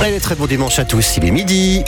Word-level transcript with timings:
Allez, 0.00 0.20
très 0.20 0.34
bon 0.34 0.46
dimanche 0.46 0.78
à 0.78 0.84
tous, 0.84 1.16
il 1.16 1.24
est 1.24 1.30
midi. 1.30 1.82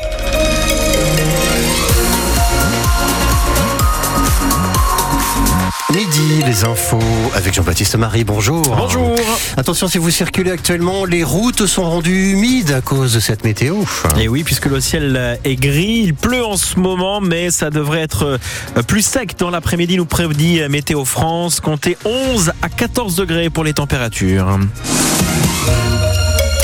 Midi, 5.94 6.42
les 6.46 6.64
infos 6.64 6.98
avec 7.34 7.54
Jean-Baptiste 7.54 7.96
Marie, 7.96 8.24
bonjour. 8.24 8.62
Bonjour. 8.76 9.14
Attention, 9.56 9.88
si 9.88 9.98
vous 9.98 10.10
circulez 10.10 10.50
actuellement, 10.50 11.04
les 11.04 11.22
routes 11.22 11.66
sont 11.66 11.88
rendues 11.88 12.32
humides 12.32 12.72
à 12.72 12.80
cause 12.80 13.14
de 13.14 13.20
cette 13.20 13.44
météo. 13.44 13.76
Et 14.18 14.28
oui, 14.28 14.42
puisque 14.42 14.66
le 14.66 14.80
ciel 14.80 15.38
est 15.44 15.56
gris, 15.56 16.02
il 16.04 16.14
pleut 16.14 16.44
en 16.44 16.56
ce 16.56 16.78
moment, 16.78 17.20
mais 17.20 17.50
ça 17.50 17.70
devrait 17.70 18.00
être 18.00 18.38
plus 18.86 19.02
sec 19.02 19.38
dans 19.38 19.50
l'après-midi, 19.50 19.96
nous 19.96 20.06
prédit 20.06 20.60
Météo 20.68 21.04
France. 21.04 21.60
Comptez 21.60 21.96
11 22.04 22.52
à 22.62 22.68
14 22.68 23.16
degrés 23.16 23.50
pour 23.50 23.64
les 23.64 23.74
températures. 23.74 24.58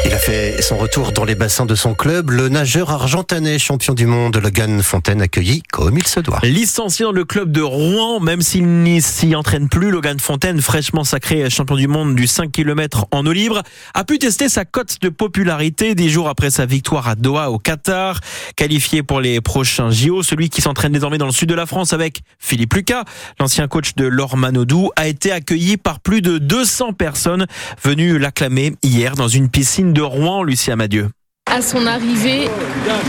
Il 0.06 0.12
a 0.12 0.18
fait 0.18 0.60
son 0.60 0.76
retour 0.76 1.12
dans 1.12 1.24
les 1.24 1.34
bassins 1.34 1.64
de 1.64 1.74
son 1.74 1.94
club. 1.94 2.30
Le 2.30 2.50
nageur 2.50 2.90
argentanais, 2.90 3.58
champion 3.58 3.94
du 3.94 4.06
monde, 4.06 4.36
Logan 4.36 4.82
Fontaine, 4.82 5.22
accueilli 5.22 5.62
comme 5.72 5.96
il 5.96 6.06
se 6.06 6.20
doit. 6.20 6.40
Licencié 6.42 7.04
dans 7.06 7.12
le 7.12 7.24
club 7.24 7.50
de 7.50 7.62
Rouen, 7.62 8.20
même 8.20 8.42
s'il 8.42 8.66
n'y 8.66 9.00
s'y 9.00 9.34
entraîne 9.34 9.70
plus, 9.70 9.90
Logan 9.90 10.20
Fontaine, 10.20 10.60
fraîchement 10.60 11.04
sacré 11.04 11.48
champion 11.48 11.76
du 11.76 11.88
monde 11.88 12.14
du 12.14 12.26
5 12.26 12.52
km 12.52 13.06
en 13.12 13.24
eau 13.24 13.32
libre, 13.32 13.62
a 13.94 14.04
pu 14.04 14.18
tester 14.18 14.50
sa 14.50 14.66
cote 14.66 14.98
de 15.00 15.08
popularité 15.08 15.94
dix 15.94 16.10
jours 16.10 16.28
après 16.28 16.50
sa 16.50 16.66
victoire 16.66 17.08
à 17.08 17.14
Doha 17.14 17.50
au 17.50 17.58
Qatar. 17.58 18.20
Qualifié 18.56 19.02
pour 19.02 19.22
les 19.22 19.40
prochains 19.40 19.90
JO, 19.90 20.22
celui 20.22 20.50
qui 20.50 20.60
s'entraîne 20.60 20.92
désormais 20.92 21.18
dans 21.18 21.26
le 21.26 21.32
sud 21.32 21.48
de 21.48 21.54
la 21.54 21.64
France 21.64 21.94
avec 21.94 22.20
Philippe 22.38 22.74
Lucas, 22.74 23.04
l'ancien 23.40 23.68
coach 23.68 23.94
de 23.94 24.04
l'Ormanodou, 24.04 24.90
a 24.96 25.08
été 25.08 25.32
accueilli 25.32 25.78
par 25.78 26.00
plus 26.00 26.20
de 26.20 26.36
200 26.36 26.92
personnes 26.92 27.46
venues 27.82 28.18
l'acclamer 28.18 28.74
hier 28.82 29.14
dans 29.14 29.28
une 29.28 29.48
piscine 29.48 29.93
de 29.94 30.02
Rouen, 30.02 30.42
Lucie 30.42 30.74
Madieu. 30.74 31.08
À 31.54 31.62
son 31.62 31.86
arrivée, 31.86 32.50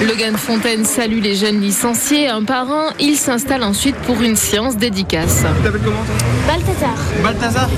Logan 0.07 0.37
Fontaine 0.37 0.85
salue 0.85 1.19
les 1.19 1.33
jeunes 1.33 1.59
licenciés. 1.59 2.27
Un 2.27 2.43
par 2.43 2.71
un, 2.71 2.89
il 2.99 3.15
s'installe 3.15 3.63
ensuite 3.63 3.95
pour 3.95 4.21
une 4.21 4.35
séance 4.35 4.77
dédicace. 4.77 5.43
Tu 5.57 5.63
t'appelles 5.63 5.81
comment 5.83 5.97
Balthazar. 6.47 6.95
Balthazar? 7.23 7.69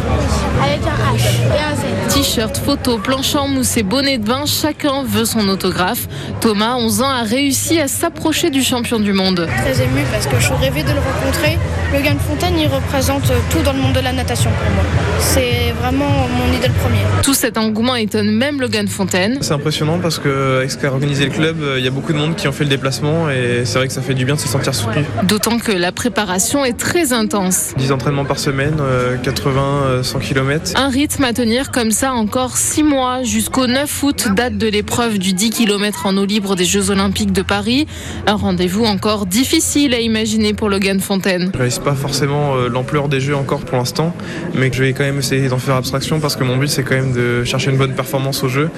Avec 0.62 0.82
un 0.82 1.16
H 1.16 1.56
et 1.56 1.62
un 1.62 2.10
Z. 2.10 2.14
T-shirt, 2.14 2.58
photo, 2.58 2.98
planchant, 2.98 3.48
mousse 3.48 3.78
et 3.78 3.84
bonnet 3.84 4.18
de 4.18 4.26
bain, 4.26 4.44
chacun 4.46 5.04
veut 5.04 5.24
son 5.24 5.48
autographe. 5.48 6.10
Thomas, 6.42 6.76
11 6.76 7.02
ans, 7.02 7.10
a 7.12 7.24
réussi 7.24 7.80
à 7.80 7.88
s'approcher 7.88 8.50
du 8.50 8.62
champion 8.62 9.00
du 9.00 9.14
monde. 9.14 9.48
Très 9.64 9.82
ému 9.82 10.02
parce 10.12 10.28
que 10.28 10.38
je 10.38 10.52
rêvais 10.52 10.84
de 10.84 10.90
le 10.90 11.00
rencontrer. 11.00 11.58
Logan 11.94 12.18
Fontaine, 12.20 12.60
il 12.60 12.68
représente 12.68 13.32
tout 13.50 13.62
dans 13.64 13.72
le 13.72 13.80
monde 13.80 13.94
de 13.94 14.02
la 14.02 14.12
natation 14.12 14.50
pour 14.50 14.70
moi. 14.76 14.84
C'est 15.22 15.74
vraiment 15.82 16.10
mon 16.10 16.54
idole 16.54 16.74
premier. 16.74 17.00
Tout 17.24 17.34
cet 17.34 17.58
engouement 17.58 17.96
étonne 17.96 18.30
même 18.30 18.60
Logan 18.60 18.90
Fontaine. 18.90 19.38
C'est 19.40 19.54
impressionnant 19.54 20.00
parce 20.00 20.20
que 20.20 20.57
avec 20.58 20.72
ce 20.72 20.78
qu'a 20.78 20.90
organisé 20.90 21.26
le 21.26 21.32
club, 21.32 21.58
il 21.78 21.84
y 21.84 21.88
a 21.88 21.92
beaucoup 21.92 22.14
de 22.14 22.18
monde 22.18 22.36
qui 22.36 22.48
ont 22.48 22.52
fait 22.52 22.64
le 22.64 22.70
déplacement 22.70 23.30
et 23.30 23.64
c'est 23.66 23.78
vrai 23.78 23.88
que 23.88 23.94
ça 23.94 24.02
fait 24.02 24.14
du 24.14 24.26
bien 24.26 24.36
de 24.36 24.40
se 24.40 24.48
sentir 24.48 24.74
soutenu. 24.76 25.06
D'autant 25.24 25.60
que 25.60 25.72
la 25.72 25.92
préparation 25.92 26.66
est 26.66 26.78
très 26.78 27.14
intense. 27.14 27.74
10 27.78 27.92
entraînements 27.92 28.26
par 28.26 28.40
semaine, 28.40 28.76
80, 29.24 30.04
100 30.04 30.20
km. 30.20 30.72
Un 30.76 30.90
rythme 30.90 31.24
à 31.24 31.34
tenir 31.34 31.72
comme 31.72 31.92
ça 31.92 32.14
encore 32.14 32.58
6 32.58 32.84
mois 32.84 33.24
jusqu'au 33.24 33.68
9 33.68 34.04
août, 34.04 34.28
date 34.36 34.58
de 34.58 34.68
l'épreuve 34.68 35.20
du 35.20 35.34
10 35.34 35.50
km 35.52 36.06
en 36.06 36.18
eau 36.18 36.26
libre 36.26 36.56
des 36.56 36.66
Jeux 36.66 36.92
Olympiques 36.92 37.32
de 37.32 37.42
Paris. 37.42 37.88
Un 38.26 38.36
rendez-vous 38.36 38.86
encore 38.86 39.26
difficile 39.26 39.94
à 39.94 40.00
imaginer 40.00 40.54
pour 40.54 40.70
Logan 40.70 41.00
Fontaine. 41.00 41.52
Je 41.54 41.58
réalise 41.58 41.80
pas 41.80 41.96
forcément 41.96 42.56
l'ampleur 42.56 43.10
des 43.10 43.20
jeux 43.20 43.36
encore 43.36 43.62
pour 43.62 43.78
l'instant, 43.78 44.16
mais 44.56 44.70
je 44.72 44.84
vais 44.84 44.94
quand 44.94 45.04
même 45.04 45.20
essayer 45.20 45.48
d'en 45.48 45.60
faire 45.60 45.76
abstraction 45.76 46.20
parce 46.20 46.36
que 46.36 46.44
mon 46.44 46.58
but 46.58 46.68
c'est 46.68 46.84
quand 46.84 46.96
même 46.96 47.14
de 47.14 47.44
chercher 47.44 47.72
une 47.72 47.78
bonne 47.78 47.94
performance 47.94 48.44
au 48.44 48.50
jeu 48.50 48.70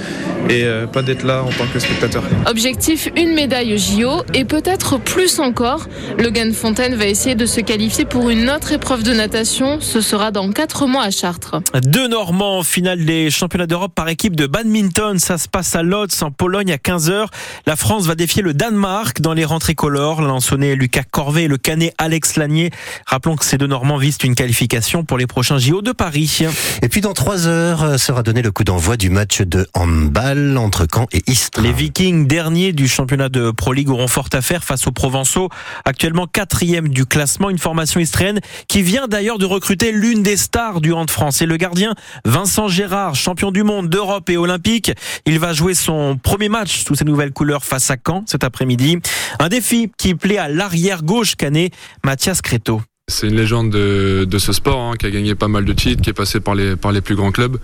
et 0.49 0.65
pas 0.91 1.01
d'être 1.01 1.23
là 1.23 1.43
en 1.43 1.49
tant 1.49 1.65
que 1.73 1.79
spectateur. 1.79 2.23
Objectif 2.45 3.09
une 3.15 3.33
médaille 3.33 3.73
au 3.73 3.77
JO 3.77 4.23
et 4.33 4.45
peut-être 4.45 4.97
plus 4.97 5.39
encore. 5.39 5.87
Logan 6.17 6.53
Fontaine 6.53 6.95
va 6.95 7.05
essayer 7.05 7.35
de 7.35 7.45
se 7.45 7.61
qualifier 7.61 8.05
pour 8.05 8.29
une 8.29 8.49
autre 8.49 8.71
épreuve 8.71 9.03
de 9.03 9.13
natation. 9.13 9.79
Ce 9.81 10.01
sera 10.01 10.31
dans 10.31 10.51
4 10.51 10.87
mois 10.87 11.03
à 11.03 11.11
Chartres. 11.11 11.61
Deux 11.83 12.07
Normands 12.07 12.59
en 12.59 12.63
finale 12.63 13.05
des 13.05 13.29
championnats 13.29 13.67
d'Europe 13.67 13.93
par 13.93 14.09
équipe 14.09 14.35
de 14.35 14.47
badminton. 14.47 15.19
Ça 15.19 15.37
se 15.37 15.47
passe 15.47 15.75
à 15.75 15.83
Lodz 15.83 16.23
en 16.23 16.31
Pologne 16.31 16.71
à 16.71 16.77
15h. 16.77 17.27
La 17.65 17.75
France 17.75 18.05
va 18.05 18.15
défier 18.15 18.41
le 18.41 18.53
Danemark 18.53 19.21
dans 19.21 19.33
les 19.33 19.45
rentrées 19.45 19.75
colores. 19.75 20.21
L'Ançonnet 20.21 20.75
Lucas 20.75 21.03
Corvet 21.09 21.43
et 21.43 21.47
le 21.47 21.57
Canet 21.57 21.93
Alex 21.97 22.37
Lanier. 22.37 22.71
Rappelons 23.05 23.35
que 23.35 23.45
ces 23.45 23.57
deux 23.57 23.67
Normands 23.67 23.97
visent 23.97 24.17
une 24.23 24.35
qualification 24.35 25.03
pour 25.03 25.17
les 25.17 25.27
prochains 25.27 25.57
JO 25.57 25.81
de 25.81 25.91
Paris. 25.91 26.45
Et 26.81 26.89
puis 26.89 27.01
dans 27.01 27.13
3 27.13 27.47
heures 27.47 27.99
sera 27.99 28.23
donné 28.23 28.41
le 28.41 28.51
coup 28.51 28.63
d'envoi 28.63 28.97
du 28.97 29.09
match 29.09 29.41
de 29.41 29.67
handball 29.73 30.57
entre 30.57 30.87
Caen 30.91 31.05
et 31.11 31.21
Istres. 31.27 31.58
Les 31.61 31.73
Vikings, 31.73 32.25
derniers 32.25 32.71
du 32.71 32.87
championnat 32.87 33.27
de 33.27 33.51
Pro 33.51 33.73
League, 33.73 33.89
auront 33.89 34.07
fort 34.07 34.29
à 34.31 34.41
faire 34.41 34.63
face 34.63 34.87
aux 34.87 34.91
Provençaux, 34.91 35.49
actuellement 35.83 36.25
quatrième 36.25 36.87
du 36.87 37.05
classement. 37.05 37.49
Une 37.49 37.57
formation 37.57 37.99
istrienne 37.99 38.39
qui 38.69 38.81
vient 38.81 39.07
d'ailleurs 39.07 39.37
de 39.37 39.45
recruter 39.45 39.91
l'une 39.91 40.23
des 40.23 40.37
stars 40.37 40.79
du 40.79 40.93
hand 40.93 41.09
France. 41.09 41.41
Et 41.41 41.45
le 41.45 41.57
gardien 41.57 41.95
Vincent 42.23 42.69
Gérard, 42.69 43.15
champion 43.15 43.51
du 43.51 43.63
monde, 43.63 43.89
d'Europe 43.89 44.29
et 44.29 44.37
olympique. 44.37 44.93
Il 45.25 45.37
va 45.37 45.51
jouer 45.51 45.73
son 45.73 46.17
premier 46.17 46.47
match 46.47 46.85
sous 46.85 46.95
ses 46.95 47.03
nouvelles 47.03 47.33
couleurs 47.33 47.65
face 47.65 47.91
à 47.91 47.97
Caen 47.97 48.23
cet 48.25 48.45
après-midi. 48.45 48.99
Un 49.39 49.49
défi 49.49 49.91
qui 49.97 50.15
plaît 50.15 50.37
à 50.37 50.47
l'arrière 50.47 51.03
gauche 51.03 51.35
canet, 51.35 51.73
Mathias 52.05 52.41
Creto. 52.41 52.81
C'est 53.09 53.27
une 53.27 53.35
légende 53.35 53.71
de, 53.71 54.37
ce 54.37 54.53
sport 54.53 54.79
hein, 54.79 54.93
qui 54.97 55.07
a 55.07 55.09
gagné 55.09 55.35
pas 55.35 55.47
mal 55.49 55.65
de 55.65 55.73
titres, 55.73 56.01
qui 56.01 56.11
est 56.11 56.13
passé 56.13 56.39
par 56.39 56.55
les 56.55 57.01
plus 57.01 57.15
grands 57.15 57.31
clubs. 57.31 57.57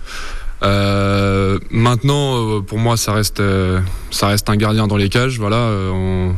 Euh, 0.62 1.58
maintenant, 1.70 2.62
pour 2.62 2.78
moi, 2.78 2.96
ça 2.96 3.12
reste, 3.12 3.40
euh, 3.40 3.80
ça 4.10 4.28
reste 4.28 4.48
un 4.48 4.56
gardien 4.56 4.86
dans 4.86 4.96
les 4.96 5.08
cages. 5.08 5.38
Voilà, 5.38 5.70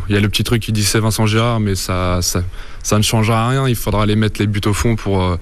il 0.09 0.15
y 0.15 0.19
a 0.19 0.21
le 0.21 0.29
petit 0.29 0.45
truc 0.45 0.63
qui 0.63 0.73
dit 0.73 0.85
c'est 0.85 1.01
Vincent 1.01 1.27
Gérard, 1.27 1.61
mais 1.61 1.75
ça, 1.75 2.21
ça, 2.23 2.43
ça, 2.83 2.99
ne 2.99 3.03
changera 3.03 3.49
rien. 3.49 3.69
Il 3.69 3.77
faudra 3.77 4.03
aller 4.03 4.17
mettre 4.17 4.41
les 4.41 4.47
buts 4.47 4.61
au 4.67 4.75
fond 4.75 4.97
pour 4.97 5.39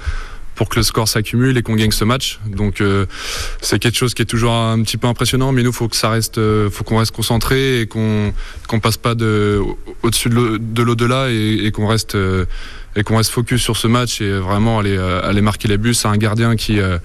pour 0.57 0.71
que 0.71 0.77
le 0.77 0.83
score 0.83 1.07
s'accumule 1.07 1.57
et 1.57 1.63
qu'on 1.63 1.77
gagne 1.77 1.93
ce 1.93 2.05
match. 2.05 2.41
Donc 2.47 2.81
euh, 2.81 3.07
c'est 3.61 3.79
quelque 3.79 3.97
chose 3.97 4.15
qui 4.15 4.23
est 4.23 4.27
toujours 4.27 4.55
un 4.55 4.83
petit 4.83 4.97
peu 4.97 5.07
impressionnant, 5.07 5.53
mais 5.53 5.63
nous 5.63 5.73
faut 5.73 5.87
que 5.87 5.97
ça 5.97 6.11
reste, 6.11 6.41
faut 6.71 6.83
qu'on 6.83 6.99
reste 6.99 7.15
concentré 7.15 7.83
et 7.83 7.87
qu'on 7.87 8.33
qu'on 8.67 8.81
passe 8.81 8.97
pas 8.97 9.15
de 9.15 9.61
au-dessus 10.03 10.31
de 10.31 10.83
l'au-delà 10.83 11.29
et, 11.31 11.67
et 11.67 11.71
qu'on 11.71 11.87
reste 11.87 12.17
euh, 12.17 12.47
et 12.97 13.03
qu'on 13.05 13.19
reste 13.19 13.31
focus 13.31 13.63
sur 13.63 13.77
ce 13.77 13.87
match 13.87 14.21
et 14.21 14.33
vraiment 14.33 14.79
aller 14.79 14.99
aller 14.99 15.41
marquer 15.41 15.69
les 15.69 15.79
buts. 15.79 15.95
C'est 15.95 16.09
un 16.09 16.17
gardien 16.17 16.57
qui 16.57 16.81
euh, 16.81 16.99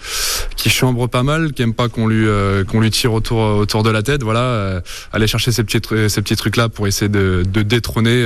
qui 0.56 0.70
chambre 0.70 1.08
pas 1.08 1.24
mal, 1.24 1.54
qui 1.54 1.62
aime 1.62 1.74
pas 1.74 1.90
qu'on 1.90 2.08
lui 2.08 2.26
qu'on 2.68 2.80
lui 2.80 2.92
tire 2.92 3.14
autour 3.14 3.40
autour 3.40 3.84
de 3.84 3.90
la 3.90 4.02
tête. 4.02 4.24
Voilà, 4.24 4.82
aller 5.14 5.28
chercher 5.28 5.52
ces 5.52 5.64
petits 5.64 5.82
ces 6.10 6.22
petits 6.22 6.36
trucs 6.36 6.58
là 6.58 6.70
pour 6.70 6.88
essayer 6.88 7.10
de 7.10 7.44
détrôner 7.44 8.26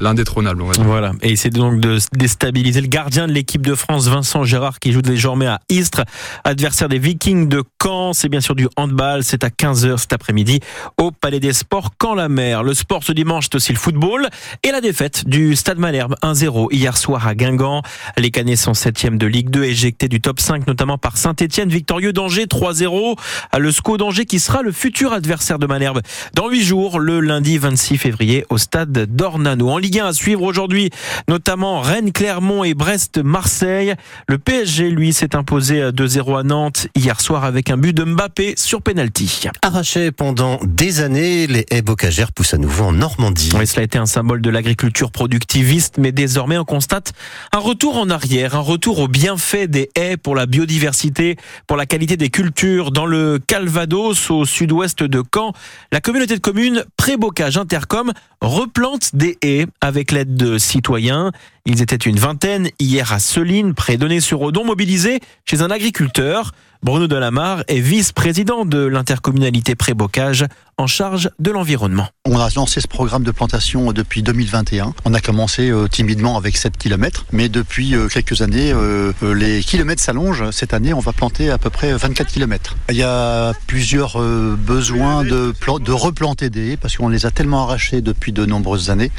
l'indétrônable. 0.00 0.62
Voilà, 0.78 1.12
et 1.22 1.36
c'est 1.36 1.50
donc 1.50 1.80
de 1.80 1.98
déstabiliser 2.12 2.80
le 2.80 2.88
gardien 2.88 3.26
de 3.26 3.32
l'équipe 3.32 3.64
de 3.64 3.74
France, 3.74 4.08
Vincent 4.08 4.44
Gérard, 4.44 4.78
qui 4.78 4.92
joue 4.92 5.02
désormais 5.02 5.46
à 5.46 5.60
Istres, 5.68 6.02
adversaire 6.44 6.88
des 6.88 6.98
Vikings 6.98 7.48
de 7.48 7.62
Caen. 7.82 8.12
C'est 8.12 8.28
bien 8.28 8.40
sûr 8.40 8.54
du 8.54 8.68
handball, 8.76 9.24
c'est 9.24 9.44
à 9.44 9.48
15h 9.48 9.98
cet 9.98 10.12
après-midi 10.12 10.60
au 10.98 11.10
Palais 11.10 11.40
des 11.40 11.52
Sports 11.52 11.90
Caen-la-Mer. 12.02 12.62
Le 12.62 12.74
sport 12.74 13.04
ce 13.04 13.12
dimanche, 13.12 13.44
c'est 13.44 13.56
aussi 13.56 13.72
le 13.72 13.78
football 13.78 14.28
et 14.62 14.70
la 14.70 14.80
défaite 14.80 15.28
du 15.28 15.56
Stade 15.56 15.78
Malherbe 15.78 16.16
1-0 16.22 16.68
hier 16.72 16.96
soir 16.96 17.26
à 17.26 17.34
Guingamp. 17.34 17.82
Les 18.16 18.30
Canets 18.30 18.56
sont 18.56 18.74
7 18.74 19.16
de 19.18 19.26
Ligue 19.26 19.50
2, 19.50 19.64
éjectés 19.64 20.08
du 20.08 20.20
top 20.20 20.40
5, 20.40 20.66
notamment 20.66 20.98
par 20.98 21.16
Saint-Etienne, 21.16 21.68
victorieux 21.68 22.12
d'Angers 22.12 22.46
3-0. 22.46 23.16
Le 23.58 23.72
SCO 23.72 23.96
d'Angers 23.96 24.24
qui 24.24 24.40
sera 24.40 24.62
le 24.62 24.72
futur 24.72 25.12
adversaire 25.12 25.58
de 25.58 25.66
Malherbe 25.66 26.00
dans 26.34 26.48
8 26.48 26.62
jours, 26.62 26.98
le 27.00 27.20
lundi 27.20 27.58
26 27.58 27.98
février 27.98 28.44
au 28.50 28.58
stade 28.58 28.92
d'Ornano. 28.92 29.68
Ligue 29.84 29.98
1 29.98 30.06
à 30.06 30.12
suivre 30.14 30.40
aujourd'hui, 30.44 30.88
notamment 31.28 31.82
Rennes, 31.82 32.10
Clermont 32.10 32.64
et 32.64 32.72
Brest, 32.72 33.18
Marseille. 33.22 33.94
Le 34.28 34.38
PSG, 34.38 34.88
lui, 34.88 35.12
s'est 35.12 35.36
imposé 35.36 35.90
2-0 35.90 36.40
à 36.40 36.42
Nantes 36.42 36.86
hier 36.94 37.20
soir 37.20 37.44
avec 37.44 37.68
un 37.68 37.76
but 37.76 37.92
de 37.92 38.02
Mbappé 38.02 38.54
sur 38.56 38.80
penalty. 38.80 39.42
Arraché 39.60 40.10
pendant 40.10 40.58
des 40.64 41.00
années, 41.00 41.46
les 41.46 41.66
haies 41.70 41.82
bocagères 41.82 42.32
poussent 42.32 42.54
à 42.54 42.56
nouveau 42.56 42.84
en 42.84 42.92
Normandie. 42.92 43.50
Oui, 43.58 43.66
cela 43.66 43.82
a 43.82 43.84
été 43.84 43.98
un 43.98 44.06
symbole 44.06 44.40
de 44.40 44.48
l'agriculture 44.48 45.10
productiviste, 45.10 45.98
mais 45.98 46.12
désormais 46.12 46.56
on 46.56 46.64
constate 46.64 47.12
un 47.52 47.58
retour 47.58 47.98
en 47.98 48.08
arrière, 48.08 48.54
un 48.54 48.60
retour 48.60 49.00
au 49.00 49.08
bienfait 49.08 49.68
des 49.68 49.90
haies 49.96 50.16
pour 50.16 50.34
la 50.34 50.46
biodiversité, 50.46 51.36
pour 51.66 51.76
la 51.76 51.84
qualité 51.84 52.16
des 52.16 52.30
cultures. 52.30 52.90
Dans 52.90 53.04
le 53.04 53.38
Calvados, 53.38 54.30
au 54.30 54.46
sud-ouest 54.46 55.02
de 55.02 55.22
Caen, 55.34 55.52
la 55.92 56.00
communauté 56.00 56.36
de 56.36 56.40
communes 56.40 56.86
Pré-Bocage 56.96 57.58
Intercom 57.58 58.14
replante 58.40 59.14
des 59.14 59.36
haies 59.42 59.66
avec 59.80 60.12
l'aide 60.12 60.34
de 60.34 60.58
citoyens. 60.58 61.32
Ils 61.66 61.80
étaient 61.80 61.96
une 61.96 62.18
vingtaine 62.18 62.68
hier 62.78 63.10
à 63.14 63.18
Seline, 63.18 63.72
près 63.72 63.96
d'Onnay-sur-Odon, 63.96 64.66
mobilisés 64.66 65.20
chez 65.46 65.62
un 65.62 65.70
agriculteur. 65.70 66.52
Bruno 66.82 67.06
Delamare 67.06 67.64
est 67.68 67.80
vice-président 67.80 68.66
de 68.66 68.84
l'intercommunalité 68.84 69.74
Prébocage 69.74 70.44
en 70.76 70.86
charge 70.86 71.30
de 71.38 71.50
l'environnement. 71.50 72.08
On 72.26 72.38
a 72.38 72.48
lancé 72.56 72.80
ce 72.80 72.88
programme 72.88 73.22
de 73.22 73.30
plantation 73.30 73.92
depuis 73.92 74.22
2021. 74.22 74.92
On 75.06 75.14
a 75.14 75.20
commencé 75.20 75.70
euh, 75.70 75.88
timidement 75.88 76.36
avec 76.36 76.56
7 76.56 76.76
km, 76.76 77.26
mais 77.32 77.48
depuis 77.48 77.94
euh, 77.94 78.08
quelques 78.08 78.42
années, 78.42 78.72
euh, 78.74 79.12
les 79.34 79.60
kilomètres 79.60 80.02
s'allongent. 80.02 80.50
Cette 80.50 80.74
année, 80.74 80.92
on 80.92 80.98
va 80.98 81.12
planter 81.12 81.48
à 81.48 81.58
peu 81.58 81.70
près 81.70 81.92
24 81.92 82.32
km. 82.32 82.76
Il 82.90 82.96
y 82.96 83.02
a 83.02 83.52
plusieurs 83.66 84.20
besoins 84.20 85.24
de, 85.24 85.54
de 85.78 85.92
replanter 85.92 86.50
des 86.50 86.72
haies 86.72 86.76
parce 86.76 86.96
qu'on 86.96 87.08
les 87.08 87.24
a 87.24 87.30
tellement 87.30 87.62
arrachés 87.62 88.00
depuis 88.00 88.32
de 88.32 88.44
nombreuses 88.44 88.90
années. 88.90 89.10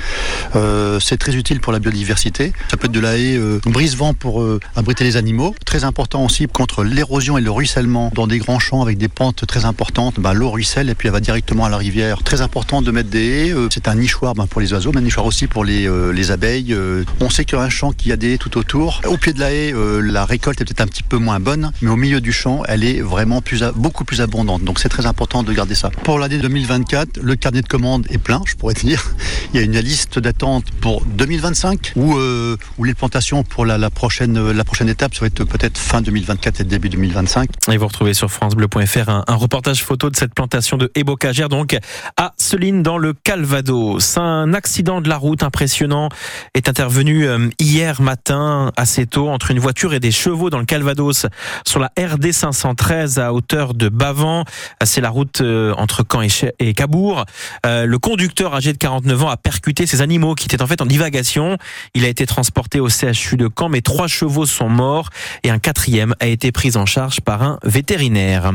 C'est 0.99 1.17
très 1.17 1.35
utile 1.35 1.61
pour 1.61 1.73
la 1.73 1.79
biodiversité. 1.79 2.34
Ça 2.69 2.77
peut 2.77 2.85
être 2.85 2.91
de 2.91 2.99
la 2.99 3.17
haie 3.17 3.39
brise-vent 3.65 4.13
pour 4.13 4.45
abriter 4.75 5.03
les 5.03 5.17
animaux. 5.17 5.55
Très 5.65 5.83
important 5.83 6.23
aussi 6.25 6.47
contre 6.47 6.83
l'érosion 6.83 7.37
et 7.37 7.41
le 7.41 7.51
ruissellement 7.51 8.11
dans 8.13 8.27
des 8.27 8.39
grands 8.39 8.59
champs 8.59 8.81
avec 8.81 8.97
des 8.97 9.07
pentes 9.07 9.45
très 9.45 9.65
importantes. 9.65 10.19
Ben, 10.19 10.33
L'eau 10.33 10.51
ruisselle 10.51 10.89
et 10.89 10.95
puis 10.95 11.07
elle 11.07 11.13
va 11.13 11.19
directement 11.19 11.65
à 11.65 11.69
la 11.69 11.77
rivière. 11.77 12.23
Très 12.23 12.41
important 12.41 12.81
de 12.81 12.91
mettre 12.91 13.09
des 13.09 13.25
haies. 13.25 13.51
Euh, 13.51 13.67
c'est 13.71 13.87
un 13.87 13.95
nichoir 13.95 14.33
ben, 14.33 14.47
pour 14.47 14.61
les 14.61 14.73
oiseaux, 14.73 14.91
mais 14.91 14.99
un 14.99 15.03
nichoir 15.03 15.25
aussi 15.25 15.47
pour 15.47 15.63
les, 15.63 15.87
euh, 15.87 16.11
les 16.11 16.31
abeilles. 16.31 16.73
Euh, 16.73 17.03
on 17.19 17.29
sait 17.29 17.45
qu'il 17.45 17.57
y 17.57 17.61
a 17.61 17.63
un 17.63 17.69
champ 17.69 17.91
qui 17.91 18.11
a 18.11 18.15
des 18.15 18.33
haies 18.33 18.37
tout 18.37 18.57
autour. 18.57 19.01
Au 19.05 19.17
pied 19.17 19.33
de 19.33 19.39
la 19.39 19.51
haie, 19.53 19.73
la 20.01 20.25
récolte 20.25 20.61
est 20.61 20.65
peut-être 20.65 20.81
un 20.81 20.87
petit 20.87 21.03
peu 21.03 21.17
moins 21.17 21.39
bonne, 21.39 21.71
mais 21.81 21.89
au 21.89 21.95
milieu 21.95 22.21
du 22.21 22.31
champ, 22.31 22.63
elle 22.67 22.83
est 22.83 23.01
vraiment 23.01 23.41
plus, 23.41 23.63
beaucoup 23.75 24.05
plus 24.05 24.21
abondante. 24.21 24.63
Donc 24.63 24.79
c'est 24.79 24.89
très 24.89 25.05
important 25.05 25.43
de 25.43 25.53
garder 25.53 25.75
ça. 25.75 25.89
Pour 26.03 26.19
l'année 26.19 26.37
2024, 26.37 27.19
le 27.21 27.35
carnet 27.35 27.61
de 27.61 27.67
commandes 27.67 28.05
est 28.09 28.17
plein, 28.17 28.41
je 28.45 28.55
pourrais 28.55 28.73
dire. 28.73 29.03
Il 29.53 29.59
y 29.59 29.63
a 29.63 29.65
une 29.65 29.79
liste 29.79 30.19
d'attente 30.19 30.65
pour 30.81 31.05
2025 31.05 31.93
ou 32.25 32.57
où 32.77 32.83
les 32.83 32.93
plantations 32.93 33.43
pour 33.43 33.65
la, 33.65 33.77
la, 33.77 33.89
prochaine, 33.89 34.51
la 34.51 34.63
prochaine 34.63 34.89
étape, 34.89 35.13
ça 35.13 35.21
va 35.21 35.27
être 35.27 35.43
peut-être 35.43 35.77
fin 35.77 36.01
2024 36.01 36.61
et 36.61 36.63
début 36.63 36.89
2025. 36.89 37.49
Et 37.71 37.77
vous 37.77 37.87
retrouvez 37.87 38.13
sur 38.13 38.29
francebleu.fr 38.29 39.09
un, 39.09 39.23
un, 39.27 39.35
reportage 39.35 39.83
photo 39.83 40.09
de 40.09 40.15
cette 40.15 40.33
plantation 40.33 40.77
de 40.77 40.91
ébocagère 40.95 41.49
donc 41.49 41.77
à 42.17 42.33
Seline 42.37 42.83
dans 42.83 42.97
le 42.97 43.13
Calvados. 43.13 44.17
Un 44.17 44.53
accident 44.53 45.01
de 45.01 45.09
la 45.09 45.17
route 45.17 45.43
impressionnant 45.43 46.09
est 46.53 46.69
intervenu 46.69 47.27
euh, 47.27 47.49
hier 47.59 48.01
matin 48.01 48.71
assez 48.77 49.05
tôt 49.05 49.29
entre 49.29 49.51
une 49.51 49.59
voiture 49.59 49.93
et 49.93 49.99
des 49.99 50.11
chevaux 50.11 50.49
dans 50.49 50.59
le 50.59 50.65
Calvados 50.65 51.25
sur 51.65 51.79
la 51.79 51.91
RD 51.99 52.31
513 52.31 53.19
à 53.19 53.33
hauteur 53.33 53.73
de 53.73 53.89
Bavan. 53.89 54.45
C'est 54.83 55.01
la 55.01 55.09
route 55.09 55.41
euh, 55.41 55.73
entre 55.77 56.05
Caen 56.09 56.21
et 56.59 56.73
Cabourg. 56.73 57.25
Euh, 57.65 57.85
le 57.85 57.99
conducteur 57.99 58.55
âgé 58.55 58.73
de 58.73 58.77
49 58.77 59.23
ans 59.23 59.29
a 59.29 59.37
percuté 59.37 59.85
ces 59.85 60.01
animaux 60.01 60.35
qui 60.35 60.45
étaient 60.45 60.61
en 60.61 60.67
fait 60.67 60.81
en 60.81 60.85
divagation. 60.85 61.57
Il 61.93 62.05
a 62.05 62.07
été 62.07 62.14
transporté 62.23 62.79
au 62.79 62.87
CHU 62.87 63.35
de 63.35 63.49
Caen 63.53 63.67
mais 63.67 63.81
trois 63.81 64.07
chevaux 64.07 64.45
sont 64.45 64.69
morts 64.69 65.09
et 65.43 65.49
un 65.49 65.59
quatrième 65.59 66.15
a 66.21 66.27
été 66.27 66.53
pris 66.53 66.77
en 66.77 66.85
charge 66.85 67.19
par 67.19 67.43
un 67.43 67.59
vétérinaire. 67.63 68.53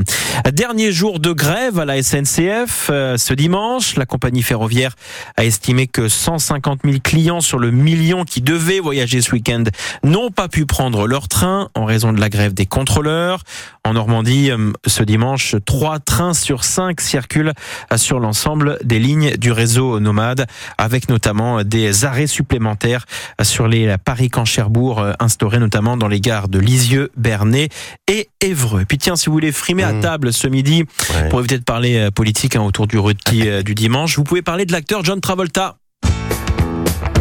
Dernier 0.52 0.92
jour 0.92 1.20
de 1.20 1.32
grève 1.32 1.78
à 1.78 1.84
la 1.84 2.02
SNCF. 2.02 2.88
Euh, 2.90 3.18
ce 3.18 3.34
dimanche, 3.34 3.96
la 3.96 4.06
compagnie 4.06 4.42
ferroviaire 4.42 4.94
a 5.36 5.44
estimé 5.44 5.86
que 5.86 6.08
150 6.08 6.80
000 6.84 6.98
clients 7.02 7.40
sur 7.40 7.58
le 7.58 7.70
million 7.70 8.24
qui 8.24 8.40
devaient 8.40 8.80
voyager 8.80 9.20
ce 9.20 9.32
week-end 9.32 9.64
n'ont 10.02 10.30
pas 10.30 10.48
pu 10.48 10.64
prendre 10.64 11.06
leur 11.06 11.28
train 11.28 11.68
en 11.74 11.84
raison 11.84 12.12
de 12.12 12.20
la 12.20 12.28
grève 12.28 12.54
des 12.54 12.66
contrôleurs. 12.66 13.42
En 13.84 13.94
Normandie, 13.94 14.50
euh, 14.50 14.72
ce 14.86 15.02
dimanche, 15.02 15.56
trois 15.66 15.98
trains 15.98 16.34
sur 16.34 16.64
cinq 16.64 17.00
circulent 17.00 17.52
sur 17.96 18.20
l'ensemble 18.20 18.78
des 18.84 18.98
lignes 18.98 19.36
du 19.36 19.52
réseau 19.52 20.00
nomade, 20.00 20.46
avec 20.78 21.08
notamment 21.08 21.64
des 21.64 22.04
arrêts 22.04 22.26
supplémentaires 22.26 23.06
sur 23.50 23.68
les 23.68 23.96
Paris-Camp-Cherbourg 24.04 25.04
instaurés 25.18 25.58
notamment 25.58 25.96
dans 25.96 26.08
les 26.08 26.20
gares 26.20 26.48
de 26.48 26.58
Lisieux, 26.58 27.10
Bernay 27.16 27.68
et 28.08 28.28
Évreux. 28.40 28.82
Et 28.82 28.84
puis 28.84 28.98
tiens, 28.98 29.16
si 29.16 29.26
vous 29.26 29.32
voulez 29.32 29.52
frimer 29.52 29.82
à 29.82 29.92
mmh. 29.92 30.00
table 30.00 30.32
ce 30.32 30.46
midi, 30.46 30.84
pour 31.28 31.40
éviter 31.40 31.58
de 31.58 31.64
parler 31.64 31.96
euh, 31.96 32.10
politique 32.10 32.56
hein, 32.56 32.62
autour 32.62 32.86
du 32.86 32.98
rôti 32.98 33.48
euh, 33.48 33.62
du 33.62 33.74
dimanche, 33.74 34.16
vous 34.16 34.24
pouvez 34.24 34.42
parler 34.42 34.64
de 34.64 34.72
l'acteur 34.72 35.04
John 35.04 35.20
Travolta. 35.20 35.76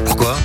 Pourquoi? 0.06 0.38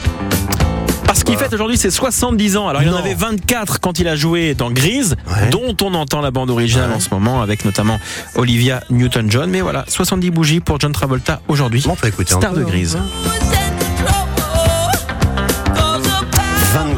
Parce 1.07 1.23
qu'il 1.23 1.37
fête 1.37 1.53
aujourd'hui 1.53 1.77
ses 1.77 1.91
70 1.91 2.57
ans. 2.57 2.67
Alors 2.69 2.83
il 2.83 2.89
en 2.91 2.97
avait 2.97 3.15
24 3.15 3.79
quand 3.81 3.99
il 3.99 4.09
a 4.09 4.17
joué 4.17 4.55
dans 4.55 4.71
Grise, 4.71 5.17
dont 5.51 5.77
on 5.83 5.95
entend 5.95 6.21
la 6.21 6.31
bande 6.31 6.51
originale 6.51 6.93
en 6.93 6.99
ce 6.99 7.11
moment 7.11 7.41
avec 7.43 7.65
notamment 7.65 8.01
Olivia 8.35 8.83
Newton-John. 8.91 9.49
Mais 9.51 9.61
voilà, 9.61 9.85
70 9.87 10.31
bougies 10.31 10.61
pour 10.61 10.81
John 10.81 10.93
Travolta 10.93 11.41
aujourd'hui. 11.47 11.85
Star 12.27 12.55
de 12.55 12.65
Grise. 12.65 12.99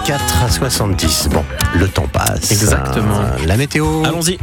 24 0.07 0.45
à 0.45 0.49
70. 0.49 1.31
Bon, 1.33 1.45
le 1.75 1.89
temps 1.89 2.07
passe. 2.07 2.53
Exactement. 2.53 3.23
La 3.45 3.57
météo. 3.57 4.05
Allons-y. 4.05 4.39